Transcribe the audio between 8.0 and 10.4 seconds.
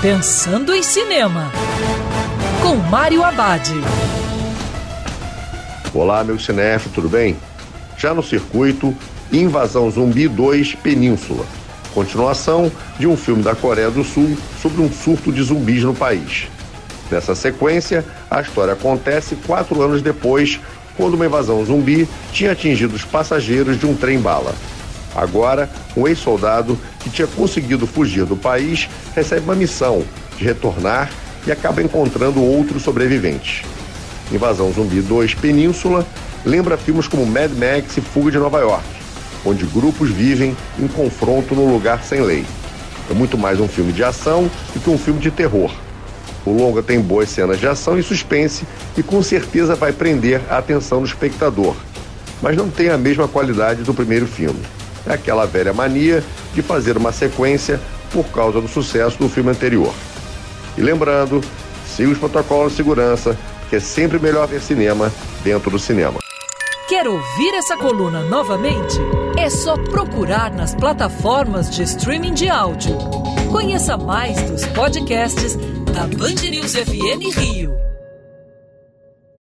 no circuito, Invasão Zumbi